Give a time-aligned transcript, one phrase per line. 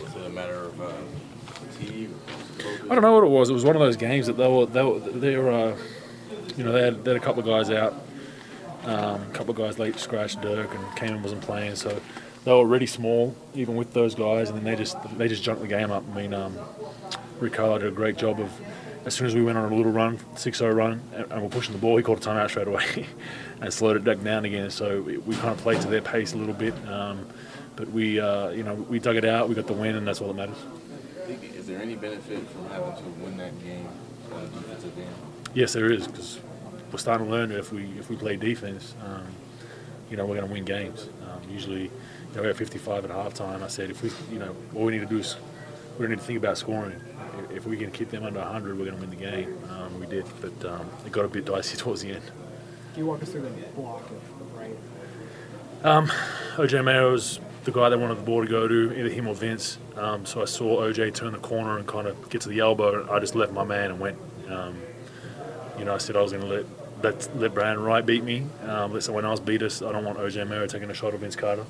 [0.00, 0.74] Was it a matter of
[1.44, 2.10] fatigue?
[2.90, 3.48] I don't know what it was.
[3.48, 5.76] It was one of those games that they were they were they were uh,
[6.56, 7.94] you know they had, they had a couple of guys out,
[8.84, 12.00] um, a couple of guys late scratched Dirk and Kaman wasn't playing, so
[12.44, 15.62] they were really small even with those guys, and then they just they just junked
[15.62, 16.02] the game up.
[16.10, 16.56] I mean, um,
[17.38, 18.50] Ricardo did a great job of.
[19.08, 21.78] As soon as we went on a little run, 6-0 run, and, we're pushing the
[21.78, 23.06] ball, he called a timeout straight away
[23.62, 24.68] and slowed it back down again.
[24.68, 27.26] So we, kind of played to their pace a little bit, um,
[27.74, 30.20] but we uh, you know we dug it out, we got the win, and that's
[30.20, 30.58] all that matters.
[31.56, 33.88] Is there any benefit from having to win that game
[34.30, 35.08] on the defensive end?
[35.54, 36.38] Yes, there is because
[36.92, 39.26] we're starting to learn that if we if we play defense, um,
[40.10, 41.08] you know, we're going to win games.
[41.22, 41.90] Um, usually, you
[42.34, 43.62] know, we had 55 at halftime.
[43.62, 45.36] I said if we, you know, all we need to do is
[45.98, 47.00] we don't need to think about scoring.
[47.52, 49.58] If- we can keep them under 100, we're going to win the game.
[49.70, 52.22] Um, we did, but um, it got a bit dicey towards the end.
[52.94, 54.76] Can you walk us through the block of the right?
[56.56, 59.34] OJ Mayo was the guy that wanted the ball to go to, either him or
[59.34, 59.78] Vince.
[59.96, 63.10] Um, so I saw OJ turn the corner and kind of get to the elbow.
[63.12, 64.18] I just left my man and went.
[64.48, 64.80] Um,
[65.78, 66.66] you know, I said I was going to let
[67.02, 68.44] let, let Brandan Wright beat me.
[68.64, 69.82] Um, let someone else beat us.
[69.82, 71.64] I don't want OJ Mayo taking a shot at Vince Carter.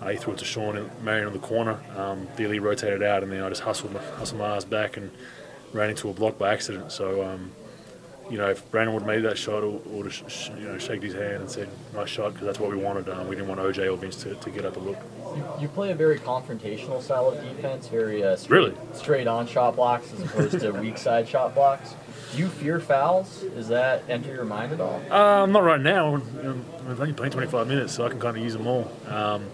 [0.00, 1.78] Uh, he threw it to Shawn and Marion in the corner.
[1.96, 5.10] Um, Dealey rotated out, and then I just hustled my, hustled my ass back and
[5.72, 6.92] ran into a block by accident.
[6.92, 7.50] So, um,
[8.30, 10.76] you know, if Brandan would have made that shot, or, or just sh- you know,
[10.78, 13.08] shaked his hand and said, "Nice shot," because that's what we wanted.
[13.08, 14.98] Um, we didn't want OJ or Vince to, to get up a look.
[15.34, 18.74] You, you play a very confrontational style of defense, very uh, straight, Really?
[18.92, 21.94] straight on shot blocks as opposed to weak side shot blocks.
[22.32, 23.44] Do you fear fouls?
[23.54, 25.00] Does that enter your mind at all?
[25.10, 26.16] Um, not right now.
[26.16, 28.92] I've only played 25 minutes, so I can kind of use them all.
[29.08, 29.46] Um,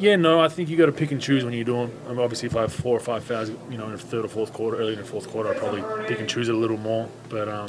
[0.00, 1.92] yeah, no, I think you got to pick and choose when you're doing.
[2.06, 4.24] I mean, obviously, if I have four or five fouls, you know, in the third
[4.24, 6.58] or fourth quarter, early in the fourth quarter, I probably pick and choose it a
[6.58, 7.06] little more.
[7.28, 7.68] But um,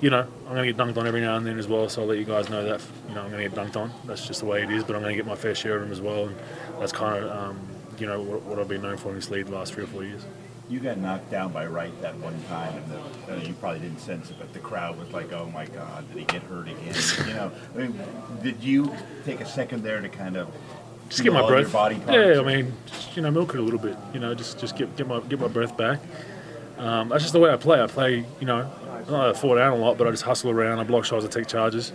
[0.00, 1.88] you know, I'm going to get dunked on every now and then as well.
[1.88, 2.80] So I'll let you guys know that.
[3.08, 3.92] You know, I'm going to get dunked on.
[4.06, 4.84] That's just the way it is.
[4.84, 6.36] But I'm going to get my fair share of them as well, and
[6.80, 7.60] that's kind of um,
[7.98, 9.88] you know what, what I've been known for in this league the last three or
[9.88, 10.24] four years.
[10.70, 14.00] You got knocked down by Wright that one time, and the, uh, you probably didn't
[14.00, 16.94] sense it, but the crowd was like, "Oh my God, did he get hurt again?"
[17.26, 18.00] you know, I mean,
[18.42, 18.90] did you
[19.26, 20.48] take a second there to kind of
[21.08, 21.72] just get my breath.
[21.72, 22.40] body yeah.
[22.40, 23.96] I mean, just, you know, milk it a little bit.
[24.12, 26.00] You know, just just get get my get my breath back.
[26.78, 27.80] Um, that's just the way I play.
[27.80, 28.70] I play, you know,
[29.08, 30.78] I fall down a lot, but I just hustle around.
[30.78, 31.92] I block shots, I take charges.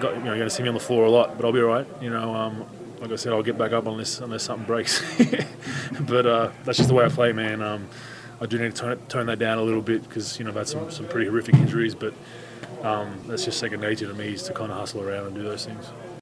[0.00, 1.52] Got, you know, you're going to see me on the floor a lot, but I'll
[1.52, 1.86] be all right.
[2.00, 2.66] You know, um,
[3.00, 5.02] like I said, I'll get back up unless unless something breaks.
[6.00, 7.62] but uh, that's just the way I play, man.
[7.62, 7.88] Um,
[8.40, 10.56] I do need to turn, turn that down a little bit because you know I've
[10.56, 12.12] had some, some pretty horrific injuries, but
[12.82, 15.42] um, that's just second nature to me is to kind of hustle around and do
[15.42, 15.86] those things.